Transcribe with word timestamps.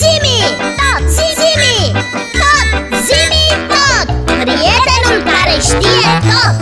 Zimi, 0.00 0.38
tot, 0.78 1.02
zimi, 1.16 1.76
tot, 2.40 2.68
zimi, 3.06 3.44
tot! 3.72 4.06
Prietenul 4.42 5.18
care 5.32 5.54
știe 5.68 6.10
tot, 6.28 6.54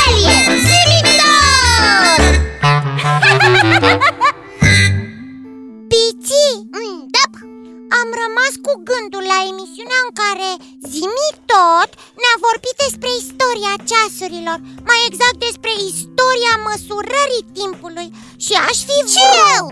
el 0.00 0.14
e 0.34 0.36
zimi 0.68 1.00
tot! 1.20 2.20
Pici, 5.90 6.40
mm, 6.76 6.98
Da, 7.14 7.24
am 8.00 8.08
rămas 8.22 8.52
cu 8.64 8.72
gândul 8.88 9.24
la 9.32 9.38
emisiunea 9.52 10.00
în 10.06 10.12
care 10.22 10.50
Zimi 10.92 11.28
tot 11.52 11.90
ne-a 12.22 12.36
vorbit 12.46 12.76
despre 12.84 13.10
istoria 13.22 13.72
ceasurilor 13.88 14.58
Mai 14.88 15.00
exact 15.08 15.38
despre 15.46 15.72
istoria 15.92 16.54
măsurării 16.68 17.44
timpului. 17.58 18.08
Și 18.44 18.52
aș 18.68 18.78
fi 18.88 18.96
ce? 19.12 19.24
vrut... 19.28 19.46
eu? 19.56 19.64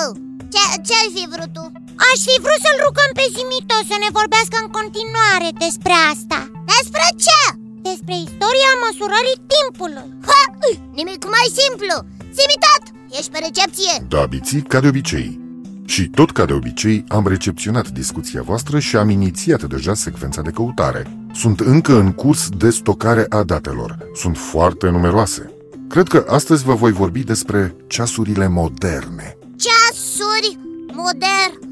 Oh, 0.00 0.10
ce, 0.52 0.62
ce-ai 0.86 1.08
fi 1.16 1.24
vrut 1.34 1.50
tu? 1.56 1.64
Aș 2.08 2.18
fi 2.28 2.36
vrut 2.44 2.60
să-l 2.66 2.78
rugăm 2.86 3.10
pe 3.18 3.26
Zimito 3.34 3.78
să 3.90 3.96
ne 3.98 4.10
vorbească 4.18 4.56
în 4.62 4.68
continuare 4.78 5.48
despre 5.64 5.94
asta 6.12 6.40
Despre 6.74 7.06
ce? 7.24 7.40
Despre 7.88 8.14
istoria 8.26 8.72
măsurării 8.84 9.42
timpului 9.52 10.08
Ha, 10.28 10.42
nimic 10.98 11.20
mai 11.36 11.48
simplu 11.60 11.94
Zimi 12.36 12.58
tot, 12.66 12.84
ești 13.18 13.32
pe 13.34 13.38
recepție 13.46 13.92
Da, 14.14 14.22
biții, 14.34 14.62
ca 14.72 14.78
de 14.84 14.88
obicei. 14.92 15.28
Și 15.92 16.02
tot 16.18 16.30
ca 16.30 16.44
de 16.44 16.52
obicei, 16.52 17.04
am 17.08 17.24
recepționat 17.34 17.88
discuția 17.88 18.42
voastră 18.42 18.78
și 18.78 18.96
am 18.96 19.08
inițiat 19.08 19.62
deja 19.62 19.94
secvența 19.94 20.40
de 20.42 20.50
căutare. 20.50 21.02
Sunt 21.34 21.60
încă 21.60 21.92
în 21.92 22.12
curs 22.12 22.48
de 22.48 22.70
stocare 22.70 23.26
a 23.28 23.42
datelor. 23.42 23.98
Sunt 24.14 24.36
foarte 24.36 24.88
numeroase. 24.88 25.54
Cred 25.88 26.08
că 26.08 26.26
astăzi 26.28 26.64
vă 26.64 26.74
voi 26.74 26.92
vorbi 26.92 27.22
despre 27.22 27.74
ceasurile 27.86 28.48
moderne. 28.48 29.36
Ceasuri 29.56 30.58
moderne 30.92 31.69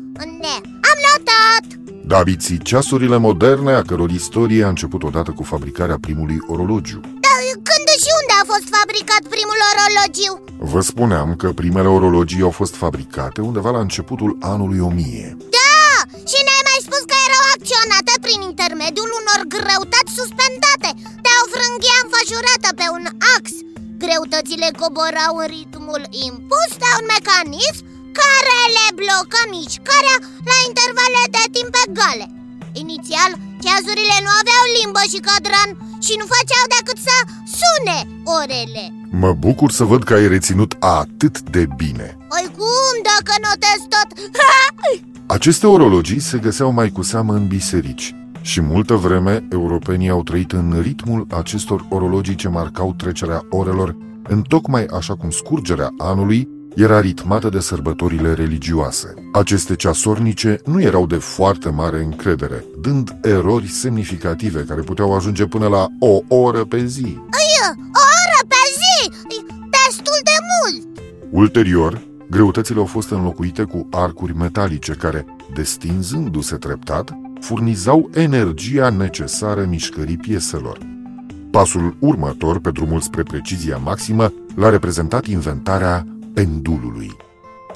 Am 0.90 0.98
notat 1.06 1.64
Da, 2.10 2.18
biții, 2.22 2.58
ceasurile 2.68 3.16
moderne, 3.16 3.72
a 3.72 3.82
căror 3.82 4.10
istorie 4.10 4.64
a 4.64 4.69
început 4.74 5.02
odată 5.02 5.30
cu 5.38 5.42
fabricarea 5.52 5.98
primului 6.06 6.38
orologiu. 6.52 7.00
Dar 7.27 7.38
când 7.69 7.86
și 8.05 8.11
unde 8.20 8.34
a 8.41 8.44
fost 8.52 8.66
fabricat 8.77 9.22
primul 9.34 9.61
orologiu? 9.72 10.33
Vă 10.72 10.80
spuneam 10.91 11.28
că 11.41 11.48
primele 11.61 11.89
orologii 11.98 12.46
au 12.48 12.55
fost 12.61 12.74
fabricate 12.84 13.41
undeva 13.48 13.70
la 13.77 13.83
începutul 13.86 14.30
anului 14.52 14.80
1000. 14.80 15.36
Da, 15.58 15.86
și 16.30 16.39
ne-ai 16.46 16.64
mai 16.70 16.80
spus 16.86 17.02
că 17.11 17.16
erau 17.27 17.42
acționate 17.55 18.12
prin 18.24 18.41
intermediul 18.50 19.11
unor 19.20 19.41
greutăți 19.55 20.16
suspendate 20.19 20.91
de 21.24 21.33
o 21.41 21.44
frânghie 21.52 21.96
înfășurată 22.02 22.69
pe 22.80 22.86
un 22.96 23.05
ax 23.36 23.44
Greutățile 24.05 24.69
coborau 24.80 25.33
în 25.42 25.48
ritmul 25.56 26.02
impus 26.28 26.70
de 26.83 26.91
un 26.98 27.06
mecanism 27.14 27.84
care 28.22 28.58
le 28.77 28.86
blocă 29.00 29.41
mișcarea 29.55 30.16
la 30.50 30.56
intervale 30.69 31.22
de 31.36 31.44
timp 31.56 31.74
egale 31.86 32.27
Inițial, 32.83 33.30
ceasurile 33.64 34.16
nu 34.24 34.33
aveau 34.41 34.64
limbă 34.78 35.02
și 35.12 35.24
cadran 35.28 35.70
și 36.05 36.14
nu 36.20 36.27
făceau 36.34 36.64
decât 36.77 36.98
să 37.08 37.16
sune 37.61 37.98
orele 38.39 38.84
Mă 39.11 39.33
bucur 39.33 39.70
să 39.70 39.84
văd 39.84 40.02
că 40.05 40.14
ai 40.14 40.28
reținut 40.28 40.77
atât 41.00 41.41
de 41.41 41.66
bine. 41.77 42.16
Păi 42.33 42.46
cum 42.56 42.92
dacă 43.11 43.33
notez 43.46 43.80
tot? 43.94 44.08
Aceste 45.36 45.66
orologii 45.66 46.20
se 46.20 46.39
găseau 46.39 46.70
mai 46.72 46.91
cu 46.91 47.02
seamă 47.02 47.33
în 47.34 47.46
biserici 47.46 48.14
și 48.41 48.61
multă 48.61 48.94
vreme 48.94 49.46
europenii 49.52 50.08
au 50.08 50.22
trăit 50.22 50.52
în 50.52 50.78
ritmul 50.80 51.27
acestor 51.30 51.86
orologii 51.89 52.34
ce 52.34 52.48
marcau 52.48 52.94
trecerea 52.96 53.46
orelor, 53.50 53.96
în 54.28 54.42
tocmai 54.42 54.84
așa 54.84 55.14
cum 55.16 55.30
scurgerea 55.30 55.94
anului 55.98 56.48
era 56.78 57.00
ritmată 57.00 57.48
de 57.48 57.60
sărbătorile 57.60 58.32
religioase. 58.32 59.14
Aceste 59.32 59.74
ceasornice 59.76 60.60
nu 60.64 60.82
erau 60.82 61.06
de 61.06 61.16
foarte 61.16 61.68
mare 61.68 62.02
încredere, 62.02 62.64
dând 62.80 63.16
erori 63.22 63.68
semnificative 63.68 64.64
care 64.68 64.80
puteau 64.80 65.14
ajunge 65.14 65.46
până 65.46 65.68
la 65.68 65.86
o 65.98 66.36
oră 66.36 66.64
pe 66.64 66.84
zi. 66.84 67.16
O 67.16 68.04
oră 68.22 68.46
pe 68.48 68.62
zi! 68.78 69.11
E 69.11 69.55
Destul 69.70 70.20
de 70.24 70.36
mult! 70.50 70.98
Ulterior, 71.30 72.02
greutățile 72.30 72.78
au 72.78 72.86
fost 72.86 73.11
înlocuite 73.11 73.62
cu 73.62 73.88
arcuri 73.90 74.36
metalice 74.36 74.92
care, 74.92 75.27
destinzându-se 75.55 76.56
treptat, 76.56 77.18
furnizau 77.40 78.11
energia 78.14 78.90
necesară 78.90 79.64
mișcării 79.68 80.17
pieselor. 80.17 80.78
Pasul 81.50 81.96
următor 81.98 82.61
pe 82.61 82.70
drumul 82.70 83.00
spre 83.00 83.22
precizia 83.22 83.77
maximă 83.77 84.33
l-a 84.55 84.68
reprezentat 84.68 85.27
inventarea 85.27 86.06
pendulului. 86.38 87.16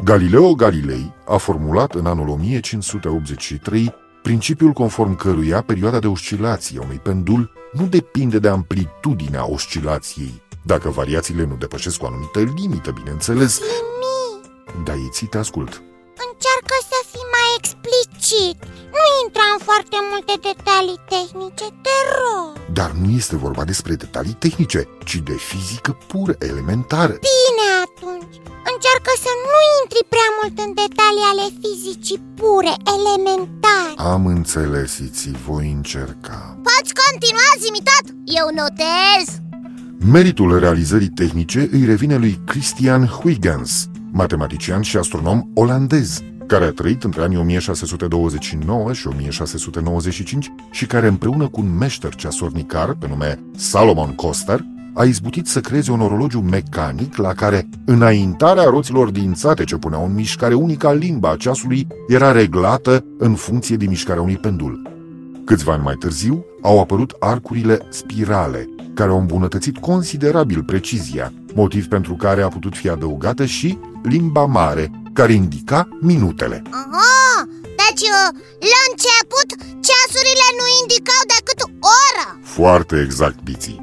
Galileo 0.04 0.54
Galilei 0.54 1.12
a 1.26 1.36
formulat 1.36 1.94
în 1.94 2.06
anul 2.06 2.28
1583 2.28 3.94
principiul 4.22 4.72
conform 4.72 5.16
căruia 5.16 5.62
perioada 5.62 5.98
de 5.98 6.06
oscilație 6.06 6.78
a 6.78 6.82
unui 6.82 6.96
pendul 6.96 7.52
nu 7.72 7.86
depinde 7.86 8.38
de 8.38 8.48
amplitudinea 8.48 9.50
oscilației, 9.50 10.42
dacă 10.62 10.88
variațiile 10.88 11.44
nu 11.44 11.56
depășesc 11.56 12.02
o 12.02 12.06
anumită 12.06 12.38
limită, 12.60 12.90
bineînțeles. 12.90 13.52
Zimi, 13.54 14.84
Da, 14.84 14.92
Iții, 14.92 15.26
te 15.26 15.38
ascult. 15.38 15.82
încearcă 16.26 16.76
să 16.90 16.98
fii 17.10 17.26
mai 17.36 17.48
explicit 17.58 18.56
Nu 18.96 19.02
intra 19.24 19.46
în 19.56 19.60
foarte 19.68 19.98
multe 20.10 20.34
detalii 20.48 21.00
tehnice, 21.14 21.66
te 21.84 21.96
rog 22.16 22.50
Dar 22.78 22.90
nu 22.90 23.10
este 23.20 23.36
vorba 23.36 23.64
despre 23.64 23.94
detalii 23.94 24.36
tehnice, 24.44 24.88
ci 25.04 25.16
de 25.16 25.32
fizică 25.32 25.98
pur 26.06 26.36
elementară. 26.38 27.12
Bine 27.12 27.41
atunci, 27.41 27.41
încearcă 28.92 29.22
să 29.26 29.32
nu 29.50 29.58
intri 29.80 30.02
prea 30.14 30.30
mult 30.38 30.54
în 30.64 30.70
detalii 30.82 31.30
ale 31.32 31.46
fizicii 31.62 32.20
pure, 32.38 32.74
elementare 32.96 33.92
Am 34.12 34.26
înțeles, 34.26 34.98
Iții, 34.98 35.36
voi 35.46 35.66
încerca. 35.78 36.38
Poți 36.68 36.92
continua, 37.02 37.50
zimitat? 37.64 38.04
Eu 38.38 38.46
notez 38.60 39.24
Meritul 40.14 40.58
realizării 40.58 41.08
tehnice 41.22 41.68
îi 41.72 41.84
revine 41.84 42.16
lui 42.16 42.40
Christian 42.46 43.06
Huygens, 43.06 43.88
matematician 44.10 44.82
și 44.82 44.96
astronom 44.96 45.42
olandez, 45.54 46.20
care 46.46 46.64
a 46.64 46.72
trăit 46.72 47.02
între 47.04 47.22
anii 47.22 47.38
1629 47.38 48.92
și 48.92 49.06
1695 49.06 50.52
și 50.70 50.86
care 50.86 51.06
împreună 51.06 51.48
cu 51.48 51.60
un 51.60 51.76
meșter 51.78 52.14
ceasornicar 52.14 52.94
pe 52.94 53.06
nume 53.08 53.40
Salomon 53.56 54.14
Koster 54.14 54.64
a 54.94 55.04
izbutit 55.04 55.46
să 55.46 55.60
creeze 55.60 55.90
un 55.90 56.00
orologiu 56.00 56.40
mecanic 56.40 57.16
la 57.16 57.32
care 57.32 57.68
înaintarea 57.84 58.64
roților 58.64 59.10
dințate 59.10 59.64
ce 59.64 59.76
puneau 59.76 60.04
în 60.04 60.14
mișcare 60.14 60.54
unica 60.54 60.92
limba 60.92 61.36
ceasului 61.36 61.86
era 62.08 62.32
reglată 62.32 63.04
în 63.18 63.34
funcție 63.34 63.76
de 63.76 63.86
mișcarea 63.86 64.22
unui 64.22 64.36
pendul. 64.36 64.90
Câțiva 65.44 65.72
ani 65.72 65.82
mai 65.82 65.94
târziu 65.94 66.44
au 66.62 66.80
apărut 66.80 67.16
arcurile 67.18 67.78
spirale, 67.88 68.68
care 68.94 69.10
au 69.10 69.18
îmbunătățit 69.18 69.78
considerabil 69.78 70.62
precizia, 70.62 71.32
motiv 71.54 71.86
pentru 71.86 72.14
care 72.14 72.42
a 72.42 72.48
putut 72.48 72.76
fi 72.76 72.88
adăugată 72.88 73.44
și 73.44 73.78
limba 74.02 74.44
mare, 74.44 74.90
care 75.12 75.32
indica 75.32 75.88
minutele. 76.00 76.62
Aha, 76.70 77.48
deci 77.62 78.08
uh, 78.08 78.28
la 78.72 78.80
început 78.90 79.48
ceasurile 79.86 80.48
nu 80.58 80.66
indicau 80.80 81.22
decât 81.34 81.60
ora 81.98 82.38
Foarte 82.42 83.00
exact, 83.00 83.42
Biții. 83.42 83.81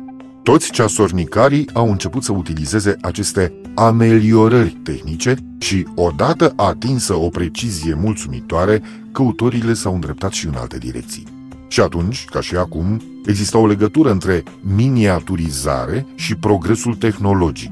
Toți 0.49 0.71
ceasornicarii 0.71 1.69
au 1.73 1.91
început 1.91 2.23
să 2.23 2.31
utilizeze 2.31 2.95
aceste 3.01 3.53
ameliorări 3.75 4.77
tehnice 4.83 5.35
și, 5.59 5.87
odată 5.95 6.53
atinsă 6.55 7.13
o 7.15 7.29
precizie 7.29 7.93
mulțumitoare, 7.93 8.81
căutorile 9.11 9.73
s-au 9.73 9.93
îndreptat 9.93 10.31
și 10.31 10.47
în 10.47 10.53
alte 10.55 10.77
direcții. 10.77 11.23
Și 11.67 11.79
atunci, 11.81 12.25
ca 12.25 12.41
și 12.41 12.55
acum, 12.55 13.01
exista 13.25 13.57
o 13.57 13.67
legătură 13.67 14.11
între 14.11 14.43
miniaturizare 14.75 16.05
și 16.15 16.35
progresul 16.35 16.95
tehnologic. 16.95 17.71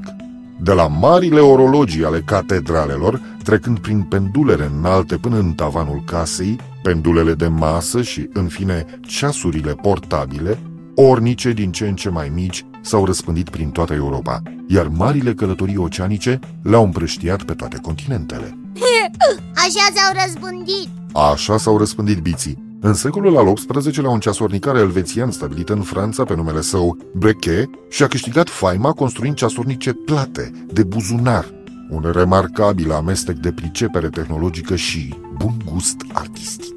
De 0.60 0.72
la 0.72 0.86
marile 0.86 1.40
orologii 1.40 2.04
ale 2.04 2.22
catedralelor, 2.26 3.20
trecând 3.42 3.78
prin 3.78 4.02
pendulele 4.02 4.70
înalte 4.78 5.16
până 5.16 5.38
în 5.38 5.52
tavanul 5.52 6.02
casei, 6.06 6.56
pendulele 6.82 7.34
de 7.34 7.46
masă 7.46 8.02
și, 8.02 8.28
în 8.32 8.46
fine, 8.46 8.84
ceasurile 9.00 9.72
portabile, 9.72 10.58
ornice 11.00 11.52
din 11.52 11.72
ce 11.72 11.88
în 11.88 11.94
ce 11.94 12.08
mai 12.08 12.30
mici 12.34 12.64
s-au 12.80 13.04
răspândit 13.04 13.48
prin 13.48 13.70
toată 13.70 13.94
Europa, 13.94 14.42
iar 14.66 14.88
marile 14.88 15.34
călătorii 15.34 15.76
oceanice 15.76 16.40
le-au 16.62 16.84
împrăștiat 16.84 17.42
pe 17.42 17.52
toate 17.52 17.78
continentele. 17.82 18.58
Așa 19.64 19.88
s-au 19.94 20.24
răzbundit 20.24 20.88
Așa 21.12 21.56
s-au 21.56 21.78
răspândit 21.78 22.18
biții. 22.18 22.66
În 22.80 22.94
secolul 22.94 23.36
al 23.36 23.52
XVIII-lea, 23.52 24.10
un 24.10 24.20
ceasornicar 24.20 24.76
elvețian 24.76 25.30
stabilit 25.30 25.68
în 25.68 25.80
Franța 25.80 26.24
pe 26.24 26.34
numele 26.34 26.60
său 26.60 26.96
Brequet 27.14 27.68
și-a 27.90 28.06
câștigat 28.06 28.48
faima 28.48 28.92
construind 28.92 29.34
ceasornice 29.34 29.92
plate, 29.92 30.52
de 30.72 30.82
buzunar, 30.82 31.46
un 31.90 32.10
remarcabil 32.14 32.92
amestec 32.92 33.36
de 33.36 33.52
pricepere 33.52 34.08
tehnologică 34.08 34.76
și 34.76 35.14
bun 35.36 35.54
gust 35.72 35.96
artistic. 36.12 36.74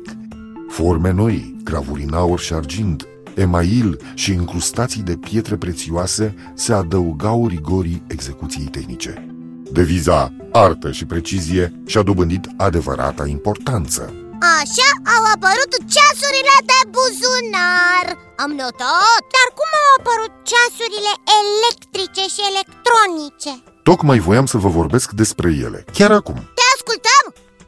Forme 0.69 1.11
noi, 1.11 1.55
gravuri 1.63 2.03
în 2.03 2.13
aur 2.13 2.39
și 2.39 2.53
argint, 2.53 3.07
email 3.35 3.99
și 4.13 4.31
incrustații 4.31 5.01
de 5.01 5.15
pietre 5.15 5.55
prețioase 5.57 6.35
se 6.53 6.73
adăugau 6.73 7.47
rigorii 7.47 8.03
execuției 8.07 8.65
tehnice. 8.65 9.25
Deviza 9.71 10.33
artă 10.51 10.91
și 10.91 11.05
precizie 11.05 11.81
și-a 11.85 12.01
dobândit 12.01 12.49
adevărata 12.57 13.27
importanță. 13.27 14.13
Așa 14.59 14.89
au 15.15 15.23
apărut 15.33 15.71
ceasurile 15.93 16.55
de 16.69 16.79
buzunar 16.95 18.05
Am 18.43 18.51
notat 18.61 19.21
Dar 19.35 19.47
cum 19.57 19.69
au 19.81 19.89
apărut 19.99 20.33
ceasurile 20.51 21.13
electrice 21.41 22.23
și 22.33 22.41
electronice? 22.51 23.51
Tocmai 23.83 24.19
voiam 24.19 24.45
să 24.45 24.57
vă 24.57 24.69
vorbesc 24.69 25.11
despre 25.11 25.49
ele, 25.65 25.85
chiar 25.93 26.11
acum. 26.11 26.50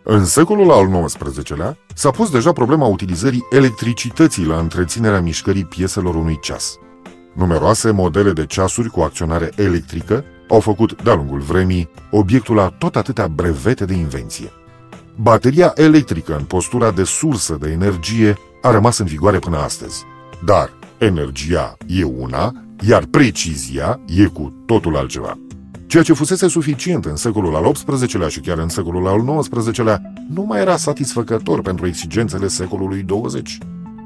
Te 0.03 0.09
ascultăm? 0.09 0.19
În 0.19 0.25
secolul 0.25 0.71
al 0.71 1.05
XIX-lea 1.05 1.77
s-a 1.93 2.11
pus 2.11 2.31
deja 2.31 2.51
problema 2.51 2.85
utilizării 2.85 3.45
electricității 3.51 4.45
la 4.45 4.59
întreținerea 4.59 5.21
mișcării 5.21 5.65
pieselor 5.65 6.15
unui 6.15 6.39
ceas. 6.41 6.77
Numeroase 7.33 7.91
modele 7.91 8.31
de 8.31 8.45
ceasuri 8.45 8.89
cu 8.89 9.01
acționare 9.01 9.51
electrică 9.55 10.23
au 10.49 10.59
făcut, 10.59 11.03
de-a 11.03 11.13
lungul 11.13 11.39
vremii, 11.39 11.89
obiectul 12.11 12.55
la 12.55 12.69
tot 12.77 12.95
atâtea 12.95 13.27
brevete 13.27 13.85
de 13.85 13.93
invenție. 13.93 14.51
Bateria 15.15 15.71
electrică 15.75 16.35
în 16.35 16.43
postura 16.43 16.91
de 16.91 17.03
sursă 17.03 17.57
de 17.59 17.69
energie 17.69 18.37
a 18.61 18.71
rămas 18.71 18.97
în 18.97 19.05
vigoare 19.05 19.39
până 19.39 19.57
astăzi. 19.57 20.03
Dar 20.45 20.69
energia 20.97 21.77
e 21.87 22.03
una, 22.03 22.53
iar 22.87 23.05
precizia 23.05 23.99
e 24.05 24.25
cu 24.25 24.63
totul 24.65 24.95
altceva. 24.95 25.37
Ceea 25.93 26.05
ce 26.05 26.13
fusese 26.13 26.47
suficient 26.47 27.05
în 27.05 27.15
secolul 27.15 27.55
al 27.55 27.71
XVIII-lea 27.71 28.27
și 28.27 28.39
chiar 28.39 28.57
în 28.57 28.69
secolul 28.69 29.07
al 29.07 29.39
XIX-lea 29.39 30.01
nu 30.29 30.41
mai 30.41 30.59
era 30.59 30.77
satisfăcător 30.77 31.61
pentru 31.61 31.87
exigențele 31.87 32.47
secolului 32.47 33.01
20. 33.01 33.57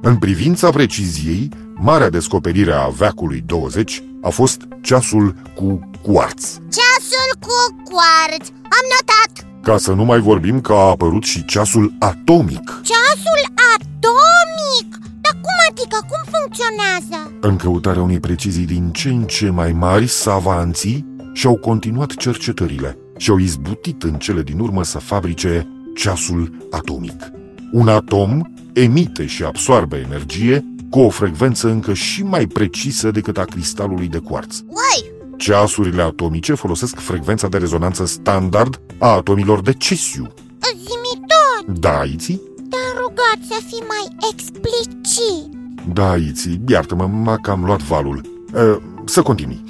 În 0.01 0.17
privința 0.17 0.69
preciziei, 0.69 1.49
marea 1.75 2.09
descoperire 2.09 2.71
a 2.71 2.87
veacului 2.87 3.43
20 3.45 4.03
a 4.21 4.29
fost 4.29 4.61
ceasul 4.81 5.35
cu 5.55 5.89
cuarț. 6.01 6.43
Ceasul 6.53 7.29
cu 7.39 7.81
cuarț 7.83 8.47
Am 8.49 8.85
notat 8.95 9.47
Ca 9.63 9.77
să 9.77 9.93
nu 9.93 10.03
mai 10.03 10.19
vorbim 10.19 10.61
că 10.61 10.73
a 10.73 10.89
apărut 10.89 11.23
și 11.23 11.45
ceasul 11.45 11.95
atomic. 11.99 12.81
Ceasul 12.83 13.41
atomic? 13.75 14.97
Dar 15.21 15.33
cum 15.41 15.55
adică? 15.69 15.97
Cum 16.09 16.31
funcționează? 16.39 17.31
În 17.41 17.55
căutarea 17.55 18.01
unei 18.01 18.19
precizii 18.19 18.65
din 18.65 18.91
ce 18.91 19.09
în 19.09 19.23
ce 19.23 19.49
mai 19.49 19.71
mari, 19.71 20.07
savanții 20.07 21.15
și-au 21.37 21.57
continuat 21.57 22.13
cercetările 22.15 22.97
și 23.17 23.29
au 23.29 23.37
izbutit 23.37 24.03
în 24.03 24.13
cele 24.13 24.41
din 24.41 24.59
urmă 24.59 24.83
să 24.83 24.99
fabrice 24.99 25.67
ceasul 25.95 26.67
atomic. 26.71 27.31
Un 27.71 27.87
atom 27.87 28.41
emite 28.73 29.25
și 29.25 29.43
absoarbe 29.43 29.97
energie 29.97 30.65
cu 30.89 30.99
o 30.99 31.09
frecvență 31.09 31.67
încă 31.67 31.93
și 31.93 32.23
mai 32.23 32.45
precisă 32.45 33.11
decât 33.11 33.37
a 33.37 33.43
cristalului 33.43 34.07
de 34.07 34.17
cuarț. 34.17 34.55
Uai, 34.59 35.11
Ceasurile 35.37 36.01
atomice 36.01 36.53
folosesc 36.53 36.99
frecvența 36.99 37.47
de 37.47 37.57
rezonanță 37.57 38.05
standard 38.05 38.81
a 38.99 39.07
atomilor 39.07 39.61
de 39.61 39.73
cesiu. 39.73 40.27
Zimi 40.75 41.25
tot, 41.27 41.79
Da, 41.79 42.03
Iții? 42.03 42.41
te-am 42.69 42.97
rugat 43.07 43.39
să 43.47 43.61
fii 43.67 43.83
mai 43.87 44.29
explicit 44.31 45.93
Da, 45.93 46.15
Iții, 46.15 46.61
iartă-mă, 46.67 47.07
m-a 47.07 47.37
cam 47.41 47.63
luat 47.65 47.81
valul. 47.81 48.21
Uh, 48.53 48.77
să 49.05 49.21
continui. 49.21 49.63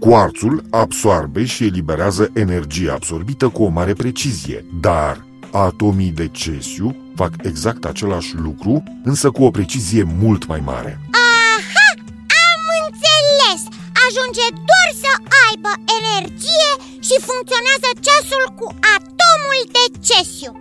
Cuarțul 0.00 0.64
absoarbe 0.70 1.44
și 1.44 1.64
eliberează 1.64 2.30
energie 2.34 2.90
absorbită 2.90 3.48
cu 3.48 3.62
o 3.62 3.68
mare 3.68 3.92
precizie, 3.92 4.64
dar 4.80 5.24
atomii 5.52 6.10
de 6.10 6.28
cesiu 6.28 6.96
fac 7.14 7.32
exact 7.42 7.84
același 7.84 8.34
lucru, 8.36 8.82
însă 9.04 9.30
cu 9.30 9.44
o 9.44 9.50
precizie 9.50 10.02
mult 10.02 10.46
mai 10.46 10.60
mare. 10.64 11.00
Aha, 11.10 11.88
am 12.46 12.62
înțeles 12.82 13.62
Ajunge 14.06 14.46
doar 14.70 14.88
să 15.02 15.12
aibă 15.46 15.72
energie 15.98 16.70
și 17.06 17.16
funcționează 17.28 17.88
ceasul 18.06 18.44
cu 18.58 18.66
atomul 18.96 19.60
de 19.76 19.84
cesiu 20.08 20.52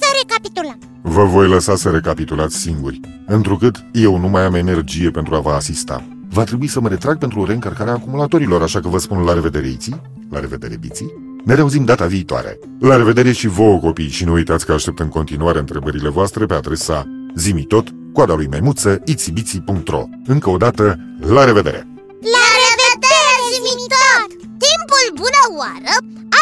Să 0.00 0.06
recapitulăm 0.20 0.78
Vă 1.02 1.24
voi 1.24 1.48
lăsa 1.48 1.76
să 1.76 1.90
recapitulați 1.90 2.56
singuri, 2.56 3.00
întrucât 3.26 3.84
eu 3.92 4.16
nu 4.16 4.28
mai 4.28 4.42
am 4.42 4.54
energie 4.54 5.10
pentru 5.10 5.34
a 5.34 5.40
vă 5.40 5.50
asista. 5.50 6.04
Va 6.32 6.44
trebui 6.44 6.66
să 6.68 6.80
mă 6.80 6.88
retrag 6.88 7.18
pentru 7.18 7.44
reîncărcarea 7.44 7.92
acumulatorilor, 7.92 8.62
așa 8.62 8.80
că 8.80 8.88
vă 8.88 8.98
spun 8.98 9.22
la 9.24 9.32
revedere, 9.32 9.68
Iții, 9.68 10.00
la 10.30 10.40
revedere, 10.40 10.76
Biții. 10.76 11.12
Ne 11.44 11.54
reauzim 11.54 11.84
data 11.84 12.06
viitoare. 12.06 12.58
La 12.80 12.96
revedere 12.96 13.32
și 13.32 13.46
vouă, 13.46 13.78
copii, 13.78 14.08
și 14.08 14.24
nu 14.24 14.32
uitați 14.32 14.66
că 14.66 14.72
aștept 14.72 14.98
în 14.98 15.08
continuare 15.08 15.58
întrebările 15.58 16.08
voastre 16.08 16.46
pe 16.46 16.54
adresa 16.54 17.04
zimitot, 17.34 17.88
coada 18.12 18.34
lui 18.34 18.46
maimuță, 18.46 19.00
itibiții.ro. 19.04 20.04
Încă 20.26 20.50
o 20.50 20.56
dată, 20.56 20.98
la 21.20 21.44
revedere! 21.44 21.90
la 22.36 22.46
revedere, 22.64 23.34
zimitot 23.52 24.28
Timpul 24.66 25.06
bună 25.20 25.44
oară 25.60 25.94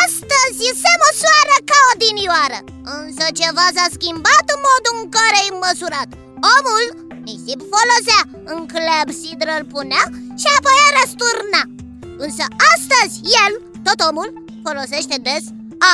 Astăzi 0.05 0.65
se 0.83 0.93
măsoară 1.05 1.57
ca 1.71 1.79
odinioară 1.93 2.59
Însă 2.99 3.25
ceva 3.41 3.67
s-a 3.77 3.87
schimbat 3.97 4.45
în 4.55 4.61
modul 4.69 4.95
în 5.01 5.07
care 5.17 5.39
e 5.47 5.61
măsurat 5.65 6.11
Omul 6.57 6.87
nisip 7.29 7.61
folosea, 7.73 8.23
în 8.53 8.61
clepsidră 8.73 9.51
îl 9.59 9.65
punea 9.73 10.05
și 10.41 10.49
apoi 10.57 10.79
îl 10.87 10.93
răsturna 10.99 11.63
Însă 12.25 12.45
astăzi 12.73 13.15
el, 13.43 13.53
tot 13.87 13.99
omul, 14.09 14.29
folosește 14.65 15.17
des 15.27 15.45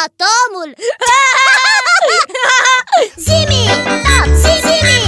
atomul. 0.02 0.70
Zimi, 3.26 3.64
tot, 4.06 4.28
zimi, 4.44 5.02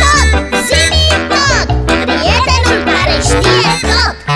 tot, 0.00 0.28
zimi, 0.68 1.06
tot. 1.32 1.66
Prietenul 1.86 2.80
care 2.92 3.16
știe 3.28 3.70
tot 3.90 4.27